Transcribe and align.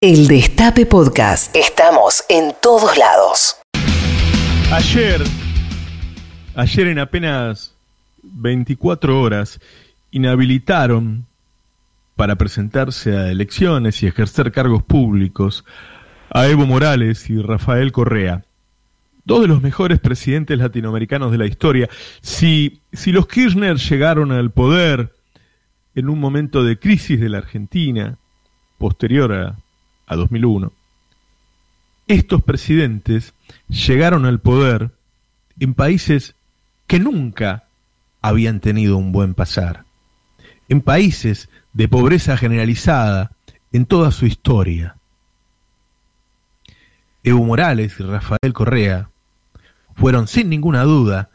El 0.00 0.28
Destape 0.28 0.86
Podcast. 0.86 1.56
Estamos 1.56 2.22
en 2.28 2.52
todos 2.62 2.96
lados. 2.96 3.56
Ayer, 4.70 5.20
ayer 6.54 6.86
en 6.86 7.00
apenas 7.00 7.74
24 8.22 9.20
horas, 9.20 9.58
inhabilitaron 10.12 11.26
para 12.14 12.36
presentarse 12.36 13.16
a 13.16 13.32
elecciones 13.32 14.00
y 14.04 14.06
ejercer 14.06 14.52
cargos 14.52 14.84
públicos 14.84 15.64
a 16.30 16.46
Evo 16.46 16.64
Morales 16.64 17.28
y 17.28 17.42
Rafael 17.42 17.90
Correa, 17.90 18.44
dos 19.24 19.40
de 19.40 19.48
los 19.48 19.62
mejores 19.62 19.98
presidentes 19.98 20.60
latinoamericanos 20.60 21.32
de 21.32 21.38
la 21.38 21.46
historia. 21.46 21.88
Si, 22.20 22.82
si 22.92 23.10
los 23.10 23.26
Kirchner 23.26 23.78
llegaron 23.78 24.30
al 24.30 24.52
poder 24.52 25.12
en 25.96 26.08
un 26.08 26.20
momento 26.20 26.62
de 26.62 26.78
crisis 26.78 27.20
de 27.20 27.30
la 27.30 27.38
Argentina, 27.38 28.16
posterior 28.78 29.32
a 29.32 29.56
a 30.08 30.16
2001, 30.16 30.72
estos 32.08 32.42
presidentes 32.42 33.34
llegaron 33.68 34.24
al 34.24 34.40
poder 34.40 34.90
en 35.60 35.74
países 35.74 36.34
que 36.86 36.98
nunca 36.98 37.64
habían 38.22 38.60
tenido 38.60 38.96
un 38.96 39.12
buen 39.12 39.34
pasar, 39.34 39.84
en 40.68 40.80
países 40.80 41.48
de 41.72 41.86
pobreza 41.86 42.36
generalizada 42.36 43.32
en 43.72 43.86
toda 43.86 44.10
su 44.10 44.26
historia. 44.26 44.96
Evo 47.22 47.44
Morales 47.44 47.94
y 48.00 48.02
Rafael 48.02 48.52
Correa 48.52 49.10
fueron 49.94 50.28
sin 50.28 50.48
ninguna 50.48 50.84
duda 50.84 51.30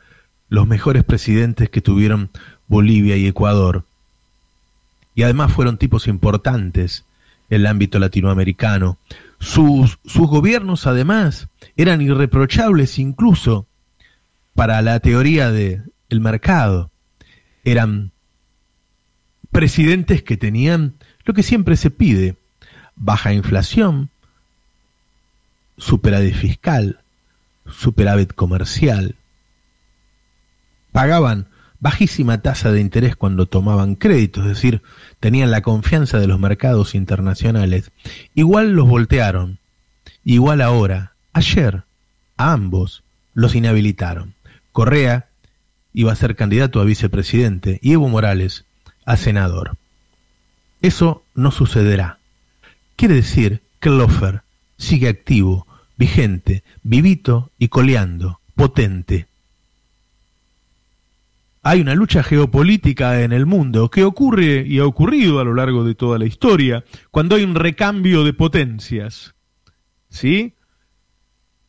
los 0.50 0.68
mejores 0.68 1.04
presidentes 1.04 1.70
que 1.70 1.82
tuvieron 1.82 2.32
Bolivia 2.68 3.16
y 3.18 3.28
Ecuador. 3.28 3.86
Y 5.16 5.24
además 5.24 5.52
fueron 5.52 5.78
tipos 5.78 6.08
importantes 6.08 7.06
el 7.50 7.66
ámbito 7.66 8.00
latinoamericano. 8.00 8.98
Sus, 9.40 10.00
sus 10.06 10.28
gobiernos, 10.28 10.88
además, 10.88 11.48
eran 11.76 12.02
irreprochables 12.02 12.98
incluso 13.00 13.68
para 14.56 14.82
la 14.82 15.00
teoría 15.00 15.52
del 15.52 15.92
el 16.10 16.22
mercado. 16.22 16.92
Eran 17.64 18.12
presidentes 19.52 20.24
que 20.24 20.38
tenían 20.38 20.96
lo 21.26 21.34
que 21.34 21.44
siempre 21.44 21.78
se 21.78 21.90
pide, 21.90 22.36
baja 22.96 23.34
inflación, 23.34 24.10
superávit 25.78 26.36
fiscal, 26.36 27.00
superávit 27.70 28.34
comercial. 28.34 29.16
Pagaban 30.92 31.48
bajísima 31.84 32.42
tasa 32.42 32.72
de 32.72 32.80
interés 32.80 33.18
cuando 33.18 33.46
tomaban 33.46 33.96
crédito, 33.96 34.40
es 34.40 34.48
decir, 34.48 34.82
tenían 35.20 35.52
la 35.52 35.62
confianza 35.62 36.18
de 36.18 36.28
los 36.28 36.40
mercados 36.40 36.96
internacionales. 36.96 37.92
Igual 38.34 38.72
los 38.72 38.88
voltearon, 38.88 39.60
igual 40.24 40.62
ahora, 40.62 41.12
ayer, 41.34 41.84
a 42.38 42.54
ambos 42.54 43.04
los 43.34 43.54
inhabilitaron. 43.54 44.34
Correa 44.72 45.28
iba 45.92 46.14
a 46.14 46.16
ser 46.16 46.38
candidato 46.38 46.80
a 46.80 46.86
vicepresidente 46.86 47.80
y 47.82 47.92
Evo 47.92 48.08
Morales 48.08 48.64
a 49.06 49.18
senador. 49.18 49.76
Eso 50.82 51.26
no 51.36 51.52
sucederá. 51.52 52.18
Quiere 52.96 53.16
decir 53.16 53.62
que 53.82 53.90
Lofer 53.90 54.44
sigue 54.78 55.10
activo, 55.10 55.68
vigente, 55.98 56.64
vivito 56.82 57.52
y 57.60 57.68
coleando, 57.68 58.40
potente, 58.56 59.28
hay 61.66 61.80
una 61.80 61.96
lucha 61.96 62.24
geopolítica 62.24 63.22
en 63.22 63.32
el 63.32 63.46
mundo 63.46 63.90
que 63.90 64.04
ocurre 64.04 64.66
y 64.68 64.80
ha 64.80 64.86
ocurrido 64.86 65.40
a 65.40 65.46
lo 65.46 65.54
largo 65.54 65.86
de 65.86 65.96
toda 65.96 66.20
la 66.20 66.26
historia 66.26 66.84
cuando 67.10 67.38
hay 67.38 67.46
un 67.46 67.56
recambio 67.56 68.26
de 68.26 68.34
potencias. 68.34 69.34
¿Sí? 70.10 70.56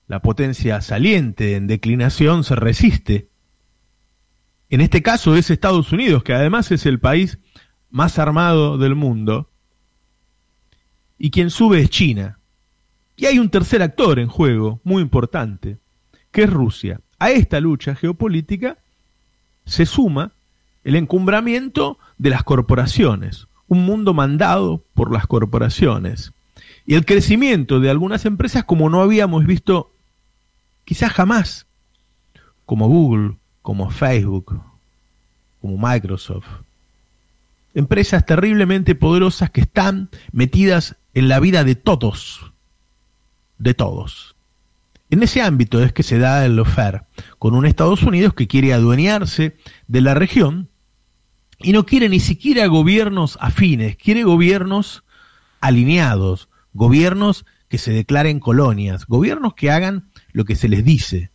La 0.09 0.21
potencia 0.21 0.81
saliente 0.81 1.55
en 1.55 1.69
declinación 1.69 2.43
se 2.43 2.57
resiste. 2.57 3.31
En 4.69 4.81
este 4.81 5.01
caso 5.01 5.37
es 5.37 5.49
Estados 5.51 5.93
Unidos, 5.93 6.25
que 6.25 6.35
además 6.35 6.73
es 6.73 6.87
el 6.87 6.99
país 6.99 7.39
más 7.89 8.19
armado 8.19 8.79
del 8.79 8.97
mundo. 8.97 9.53
Y 11.17 11.31
quien 11.31 11.51
sube 11.51 11.81
es 11.81 11.91
China. 11.91 12.41
Y 13.15 13.27
hay 13.27 13.39
un 13.39 13.49
tercer 13.49 13.81
actor 13.81 14.19
en 14.19 14.27
juego, 14.27 14.81
muy 14.83 15.03
importante, 15.03 15.79
que 16.33 16.43
es 16.43 16.51
Rusia. 16.51 17.01
A 17.21 17.31
esta 17.31 17.61
lucha 17.61 17.95
geopolítica 17.95 18.79
se 19.65 19.87
suma 19.87 20.33
el 20.85 20.97
encumbramiento 20.97 21.99
de 22.19 22.31
las 22.31 22.45
corporaciones, 22.45 23.47
un 23.69 23.85
mundo 23.85 24.15
mandado 24.15 24.83
por 24.95 25.13
las 25.13 25.27
corporaciones, 25.27 26.33
y 26.87 26.95
el 26.95 27.07
crecimiento 27.07 27.81
de 27.81 27.91
algunas 27.91 28.27
empresas 28.27 28.65
como 28.65 28.91
no 28.91 29.01
habíamos 29.01 29.47
visto 29.47 29.91
quizás 30.85 31.13
jamás, 31.13 31.67
como 32.67 32.89
Google, 32.89 33.37
como 33.63 33.91
Facebook, 33.91 34.61
como 35.61 35.79
Microsoft. 35.79 36.47
Empresas 37.75 38.25
terriblemente 38.27 38.95
poderosas 38.95 39.51
que 39.51 39.63
están 39.63 40.11
metidas 40.31 40.97
en 41.15 41.29
la 41.29 41.41
vida 41.41 41.65
de 41.65 41.75
todos, 41.75 42.53
de 43.59 43.75
todos. 43.75 44.34
En 45.15 45.23
ese 45.23 45.43
ámbito 45.43 45.81
es 45.81 45.93
que 45.93 46.03
se 46.03 46.19
da 46.19 46.45
el 46.45 46.57
lofer, 46.57 47.05
con 47.39 47.55
un 47.55 47.67
Estados 47.67 48.03
Unidos 48.03 48.35
que 48.35 48.49
quiere 48.49 48.73
adueñarse 48.73 49.57
de 49.87 50.01
la 50.01 50.15
región 50.15 50.71
y 51.61 51.71
no 51.71 51.87
quiere 51.87 52.09
ni 52.09 52.19
siquiera 52.19 52.67
gobiernos 52.67 53.39
afines, 53.41 53.95
quiere 53.95 54.25
gobiernos 54.25 55.05
alineados, 55.61 56.49
gobiernos 56.73 57.47
que 57.69 57.79
se 57.79 57.93
declaren 57.93 58.41
colonias, 58.41 59.07
gobiernos 59.07 59.55
que 59.55 59.71
hagan 59.71 60.11
lo 60.33 60.45
que 60.45 60.57
se 60.57 60.69
les 60.69 60.85
dice. 60.85 61.31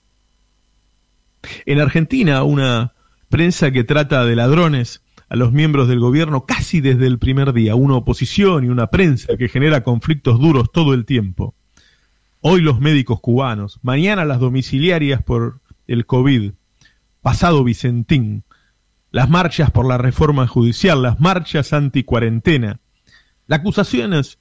En 1.65 1.79
Argentina, 1.79 2.43
una 2.43 2.95
prensa 3.29 3.71
que 3.71 3.85
trata 3.85 4.25
de 4.25 4.35
ladrones 4.35 5.03
a 5.29 5.37
los 5.37 5.53
miembros 5.53 5.87
del 5.87 6.01
gobierno 6.01 6.45
casi 6.45 6.81
desde 6.81 7.07
el 7.07 7.17
primer 7.17 7.53
día, 7.53 7.75
una 7.75 7.95
oposición 7.95 8.65
y 8.65 8.67
una 8.67 8.87
prensa 8.87 9.37
que 9.37 9.47
genera 9.47 9.85
conflictos 9.85 10.37
duros 10.37 10.69
todo 10.73 10.93
el 10.93 11.05
tiempo. 11.05 11.55
Hoy 12.41 12.61
los 12.61 12.79
médicos 12.79 13.19
cubanos, 13.19 13.79
mañana 13.81 14.23
las 14.23 14.39
domiciliarias 14.39 15.21
por 15.21 15.59
el 15.87 16.05
COVID, 16.05 16.53
pasado 17.21 17.65
Vicentín, 17.65 18.45
las 19.11 19.29
marchas 19.29 19.71
por 19.71 19.85
la 19.85 19.97
reforma 19.97 20.47
judicial, 20.47 21.01
las 21.01 21.19
marchas 21.19 21.73
anti-cuarentena, 21.73 22.79
las 23.45 23.59
acusaciones 23.59 24.39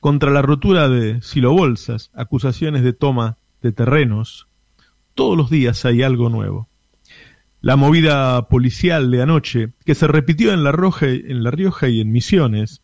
contra 0.00 0.30
la 0.30 0.42
rotura 0.42 0.90
de 0.90 1.22
silobolsas, 1.22 2.10
acusaciones 2.12 2.82
de 2.82 2.92
toma 2.92 3.38
de 3.62 3.72
terrenos. 3.72 4.48
Todos 5.14 5.34
los 5.34 5.48
días 5.48 5.86
hay 5.86 6.02
algo 6.02 6.28
nuevo. 6.28 6.68
La 7.62 7.76
movida 7.76 8.48
policial 8.48 9.10
de 9.10 9.22
anoche, 9.22 9.72
que 9.86 9.94
se 9.94 10.06
repitió 10.06 10.52
en 10.52 10.62
La, 10.62 10.72
Roja, 10.72 11.06
en 11.06 11.42
la 11.42 11.50
Rioja 11.50 11.88
y 11.88 12.02
en 12.02 12.12
Misiones, 12.12 12.82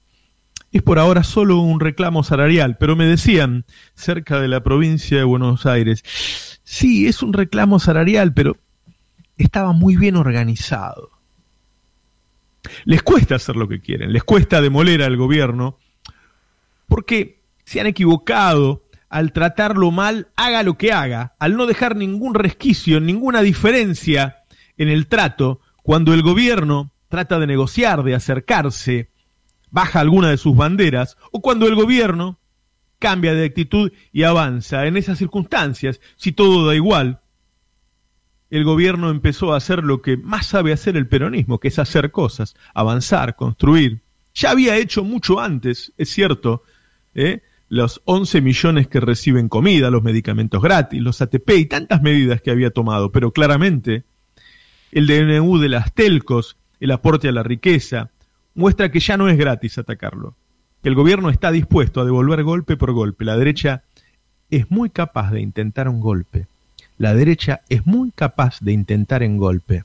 es 0.72 0.82
por 0.82 0.98
ahora 0.98 1.24
solo 1.24 1.58
un 1.58 1.80
reclamo 1.80 2.22
salarial, 2.22 2.76
pero 2.78 2.96
me 2.96 3.06
decían 3.06 3.64
cerca 3.94 4.40
de 4.40 4.48
la 4.48 4.62
provincia 4.62 5.18
de 5.18 5.24
Buenos 5.24 5.66
Aires, 5.66 6.02
sí, 6.64 7.06
es 7.06 7.22
un 7.22 7.32
reclamo 7.32 7.78
salarial, 7.78 8.34
pero 8.34 8.56
estaba 9.38 9.72
muy 9.72 9.96
bien 9.96 10.16
organizado. 10.16 11.10
Les 12.84 13.02
cuesta 13.02 13.36
hacer 13.36 13.56
lo 13.56 13.68
que 13.68 13.80
quieren, 13.80 14.12
les 14.12 14.24
cuesta 14.24 14.60
demoler 14.60 15.02
al 15.02 15.16
gobierno, 15.16 15.78
porque 16.88 17.42
se 17.64 17.80
han 17.80 17.86
equivocado 17.86 18.84
al 19.08 19.32
tratarlo 19.32 19.90
mal, 19.92 20.28
haga 20.36 20.62
lo 20.62 20.76
que 20.76 20.92
haga, 20.92 21.34
al 21.38 21.56
no 21.56 21.66
dejar 21.66 21.96
ningún 21.96 22.34
resquicio, 22.34 23.00
ninguna 23.00 23.42
diferencia 23.42 24.38
en 24.76 24.88
el 24.88 25.06
trato, 25.06 25.60
cuando 25.82 26.12
el 26.12 26.22
gobierno 26.22 26.90
trata 27.08 27.38
de 27.38 27.46
negociar, 27.46 28.02
de 28.02 28.14
acercarse, 28.14 29.10
baja 29.76 30.00
alguna 30.00 30.30
de 30.30 30.38
sus 30.38 30.56
banderas, 30.56 31.18
o 31.32 31.42
cuando 31.42 31.68
el 31.68 31.74
gobierno 31.74 32.38
cambia 32.98 33.34
de 33.34 33.44
actitud 33.44 33.92
y 34.10 34.22
avanza. 34.22 34.86
En 34.86 34.96
esas 34.96 35.18
circunstancias, 35.18 36.00
si 36.16 36.32
todo 36.32 36.66
da 36.66 36.74
igual, 36.74 37.20
el 38.48 38.64
gobierno 38.64 39.10
empezó 39.10 39.52
a 39.52 39.58
hacer 39.58 39.84
lo 39.84 40.00
que 40.00 40.16
más 40.16 40.46
sabe 40.46 40.72
hacer 40.72 40.96
el 40.96 41.08
peronismo, 41.08 41.60
que 41.60 41.68
es 41.68 41.78
hacer 41.78 42.10
cosas, 42.10 42.56
avanzar, 42.72 43.36
construir. 43.36 44.00
Ya 44.34 44.52
había 44.52 44.78
hecho 44.78 45.04
mucho 45.04 45.40
antes, 45.40 45.92
es 45.98 46.08
cierto, 46.08 46.62
¿eh? 47.14 47.42
los 47.68 48.00
11 48.06 48.40
millones 48.40 48.88
que 48.88 49.00
reciben 49.00 49.50
comida, 49.50 49.90
los 49.90 50.02
medicamentos 50.02 50.62
gratis, 50.62 51.02
los 51.02 51.20
ATP 51.20 51.50
y 51.50 51.66
tantas 51.66 52.00
medidas 52.00 52.40
que 52.40 52.50
había 52.50 52.70
tomado, 52.70 53.12
pero 53.12 53.30
claramente 53.30 54.04
el 54.90 55.06
DNU 55.06 55.58
de 55.58 55.68
las 55.68 55.92
telcos, 55.92 56.56
el 56.80 56.92
aporte 56.92 57.28
a 57.28 57.32
la 57.32 57.42
riqueza, 57.42 58.12
muestra 58.56 58.90
que 58.90 59.00
ya 59.00 59.16
no 59.16 59.28
es 59.28 59.38
gratis 59.38 59.78
atacarlo, 59.78 60.34
que 60.82 60.88
el 60.88 60.94
gobierno 60.94 61.30
está 61.30 61.52
dispuesto 61.52 62.00
a 62.00 62.04
devolver 62.04 62.42
golpe 62.42 62.76
por 62.76 62.92
golpe. 62.92 63.24
La 63.24 63.36
derecha 63.36 63.84
es 64.50 64.70
muy 64.70 64.90
capaz 64.90 65.30
de 65.30 65.40
intentar 65.40 65.88
un 65.88 66.00
golpe. 66.00 66.46
La 66.98 67.14
derecha 67.14 67.60
es 67.68 67.86
muy 67.86 68.10
capaz 68.10 68.58
de 68.60 68.72
intentar 68.72 69.22
en 69.22 69.36
golpe, 69.36 69.84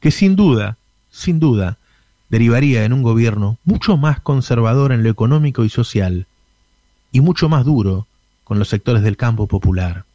que 0.00 0.10
sin 0.10 0.36
duda, 0.36 0.78
sin 1.10 1.40
duda, 1.40 1.78
derivaría 2.30 2.84
en 2.84 2.92
un 2.92 3.02
gobierno 3.02 3.58
mucho 3.64 3.96
más 3.96 4.20
conservador 4.20 4.92
en 4.92 5.02
lo 5.02 5.10
económico 5.10 5.64
y 5.64 5.68
social. 5.68 6.26
y 7.14 7.20
mucho 7.20 7.50
más 7.50 7.66
duro 7.66 8.06
con 8.42 8.58
los 8.58 8.68
sectores 8.68 9.02
del 9.02 9.18
campo 9.18 9.46
popular. 9.46 10.06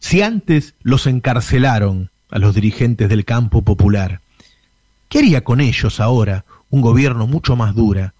Si 0.00 0.20
antes 0.20 0.74
los 0.82 1.06
encarcelaron 1.06 2.10
a 2.30 2.38
los 2.38 2.54
dirigentes 2.54 3.08
del 3.08 3.24
campo 3.24 3.62
popular, 3.62 4.20
¿qué 5.08 5.20
haría 5.20 5.44
con 5.44 5.62
ellos 5.62 5.98
ahora 5.98 6.44
un 6.72 6.80
gobierno 6.80 7.26
mucho 7.26 7.54
más 7.54 7.74
dura 7.74 8.14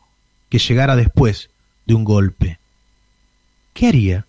que 0.51 0.59
llegara 0.59 0.95
después 0.95 1.51
de 1.87 1.95
un 1.95 2.05
golpe? 2.05 2.59
¿Qué 3.73 3.89
haría? 3.89 4.27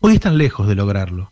Hoy 0.00 0.14
están 0.14 0.36
lejos 0.36 0.66
de 0.66 0.74
lograrlo. 0.74 1.30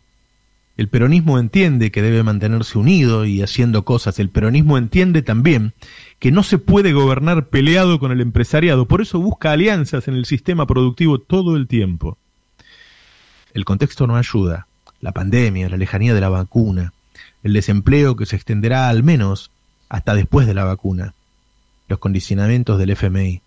El 0.77 0.87
peronismo 0.87 1.37
entiende 1.37 1.91
que 1.91 2.01
debe 2.01 2.23
mantenerse 2.23 2.79
unido 2.79 3.25
y 3.25 3.41
haciendo 3.43 3.83
cosas. 3.83 4.17
El 4.17 4.29
peronismo 4.29 4.77
entiende 4.77 5.21
también 5.21 5.73
que 6.19 6.31
no 6.31 6.41
se 6.41 6.57
puede 6.57 6.93
gobernar 6.93 7.49
peleado 7.49 7.99
con 7.99 8.13
el 8.13 8.21
empresariado. 8.21 8.87
Por 8.87 9.01
eso 9.01 9.19
busca 9.19 9.51
alianzas 9.51 10.07
en 10.07 10.15
el 10.15 10.25
sistema 10.25 10.65
productivo 10.65 11.19
todo 11.19 11.57
el 11.57 11.67
tiempo. 11.67 12.17
El 13.53 13.65
contexto 13.65 14.07
no 14.07 14.15
ayuda. 14.15 14.67
La 15.01 15.11
pandemia, 15.11 15.67
la 15.67 15.77
lejanía 15.77 16.13
de 16.13 16.21
la 16.21 16.29
vacuna, 16.29 16.93
el 17.43 17.53
desempleo 17.53 18.15
que 18.15 18.25
se 18.25 18.35
extenderá 18.35 18.89
al 18.89 19.03
menos 19.03 19.51
hasta 19.89 20.15
después 20.15 20.47
de 20.47 20.53
la 20.53 20.63
vacuna, 20.63 21.13
los 21.87 21.99
condicionamientos 21.99 22.79
del 22.79 22.91
FMI. 22.91 23.41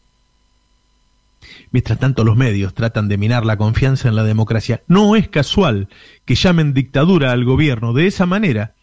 Mientras 1.71 1.99
tanto 1.99 2.25
los 2.25 2.37
medios 2.37 2.75
tratan 2.75 3.09
de 3.09 3.19
minar 3.19 3.45
la 3.45 3.57
confianza 3.57 4.09
en 4.09 4.17
la 4.17 4.25
democracia, 4.25 4.83
no 4.87 5.17
es 5.17 5.29
casual 5.29 5.89
que 6.25 6.35
llamen 6.35 6.75
dictadura 6.75 7.33
al 7.33 7.45
gobierno. 7.45 7.93
De 7.93 8.07
esa 8.07 8.27
manera, 8.27 8.75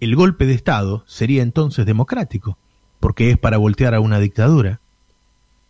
el 0.00 0.16
golpe 0.16 0.46
de 0.46 0.54
Estado 0.54 1.04
sería 1.06 1.42
entonces 1.42 1.86
democrático, 1.86 2.58
porque 3.00 3.30
es 3.30 3.38
para 3.38 3.58
voltear 3.58 3.94
a 3.94 4.00
una 4.00 4.18
dictadura. 4.18 4.80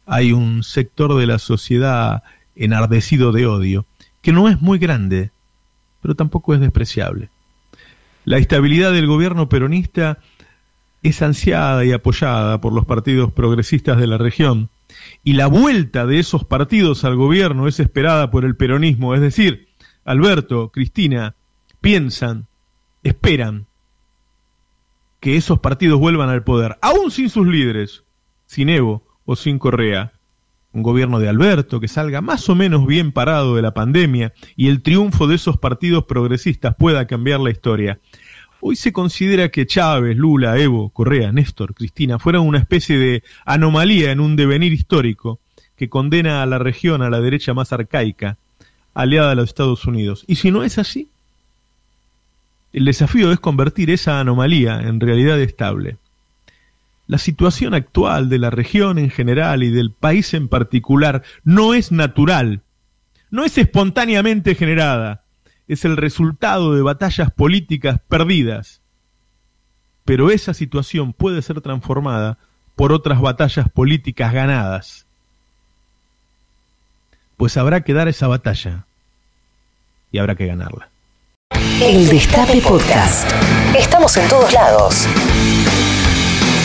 Hay 0.07 0.33
un 0.33 0.63
sector 0.63 1.17
de 1.17 1.27
la 1.27 1.39
sociedad 1.39 2.23
enardecido 2.57 3.33
de 3.33 3.47
odio, 3.47 3.87
que 4.23 4.33
no 4.33 4.49
es 4.49 4.61
muy 4.61 4.79
grande, 4.79 5.31
pero 6.01 6.15
tampoco 6.15 6.55
es 6.55 6.61
despreciable. 6.61 7.31
La 8.25 8.39
estabilidad 8.39 8.93
del 8.93 9.07
gobierno 9.07 9.49
peronista 9.49 10.19
es 11.03 11.21
ansiada 11.21 11.85
y 11.85 11.93
apoyada 11.93 12.61
por 12.61 12.73
los 12.73 12.87
partidos 12.87 13.31
progresistas 13.31 13.99
de 13.99 14.07
la 14.07 14.17
región, 14.17 14.71
y 15.23 15.35
la 15.35 15.47
vuelta 15.47 16.07
de 16.07 16.19
esos 16.19 16.45
partidos 16.45 17.05
al 17.05 17.17
gobierno 17.17 17.69
es 17.69 17.79
esperada 17.81 18.31
por 18.31 18.47
el 18.47 18.57
peronismo, 18.57 19.15
es 19.15 19.21
decir, 19.21 19.69
Alberto, 20.05 20.71
Cristina, 20.71 21.35
piensan, 21.83 22.47
esperan 23.03 23.67
que 25.21 25.37
esos 25.37 25.59
partidos 25.61 26.01
vuelvan 26.01 26.31
al 26.31 26.45
poder, 26.45 26.79
aún 26.81 27.11
sin 27.11 27.29
sus 27.29 27.47
líderes, 27.47 28.05
sin 28.47 28.71
Evo 28.71 29.03
o 29.27 29.37
sin 29.37 29.59
Correa. 29.59 30.14
Un 30.75 30.83
gobierno 30.83 31.21
de 31.21 31.29
Alberto 31.29 31.79
que 31.79 31.87
salga 31.87 32.21
más 32.21 32.49
o 32.49 32.57
menos 32.57 32.85
bien 32.85 33.13
parado 33.13 33.55
de 33.55 33.63
la 33.63 33.73
pandemia 33.73 34.35
y 34.57 34.69
el 34.69 34.83
triunfo 34.83 35.29
de 35.29 35.37
esos 35.37 35.57
partidos 35.57 36.05
progresistas 36.05 36.75
pueda 36.75 37.07
cambiar 37.07 37.39
la 37.39 37.53
historia. 37.53 38.01
Hoy 38.61 38.75
se 38.75 38.93
considera 38.93 39.51
que 39.51 39.67
Chávez, 39.67 40.17
Lula, 40.17 40.59
Evo, 40.59 40.89
Correa, 40.89 41.31
Néstor, 41.31 41.75
Cristina 41.75 42.19
fueran 42.19 42.43
una 42.43 42.59
especie 42.59 42.99
de 42.99 43.23
anomalía 43.45 44.11
en 44.11 44.19
un 44.19 44.35
devenir 44.35 44.73
histórico 44.73 45.39
que 45.77 45.89
condena 45.89 46.43
a 46.43 46.47
la 46.47 46.59
región 46.59 47.03
a 47.03 47.11
la 47.11 47.21
derecha 47.21 47.55
más 47.55 47.73
arcaica, 47.73 48.37
aliada 48.95 49.31
a 49.31 49.35
los 49.37 49.51
Estados 49.51 49.85
Unidos. 49.85 50.25
Y 50.27 50.37
si 50.37 50.51
no 50.51 50.65
es 50.65 50.79
así, 50.79 51.09
el 52.73 52.85
desafío 52.85 53.31
es 53.31 53.39
convertir 53.39 53.91
esa 53.91 54.19
anomalía 54.19 54.81
en 54.81 54.99
realidad 54.99 55.41
estable. 55.41 55.99
La 57.07 57.19
situación 57.19 57.75
actual 57.75 58.29
de 58.29 58.39
la 58.39 58.51
región 58.51 58.99
en 58.99 59.11
general 59.11 59.63
y 59.63 59.71
del 59.71 59.91
país 59.93 60.33
en 60.33 60.49
particular 60.49 61.23
no 61.43 61.75
es 61.75 61.93
natural, 61.93 62.63
no 63.31 63.45
es 63.45 63.59
espontáneamente 63.59 64.55
generada, 64.55 65.25
es 65.69 65.85
el 65.85 65.97
resultado 65.97 66.75
de 66.75 66.83
batallas 66.83 67.31
políticas 67.31 68.01
perdidas. 68.09 68.81
Pero 70.05 70.31
esa 70.31 70.55
situación 70.55 71.13
puede 71.13 71.43
ser 71.43 71.61
transformada 71.61 72.39
por 72.77 72.93
otras 72.93 73.21
batallas 73.21 73.69
políticas 73.69 74.33
ganadas. 74.33 75.07
Pues 77.37 77.57
habrá 77.57 77.83
que 77.83 77.95
dar 77.95 78.09
esa 78.09 78.29
batalla 78.29 78.87
y 80.11 80.19
habrá 80.19 80.37
que 80.37 80.47
ganarla. 80.47 80.89
El 81.83 82.09
Destape 82.09 82.61
Podcast. 82.61 83.31
Estamos 83.77 84.17
en 84.17 84.29
todos 84.29 84.53
lados. 84.53 85.09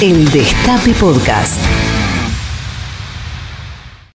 El 0.02 0.24
Destape 0.32 0.94
Podcast. 0.94 1.89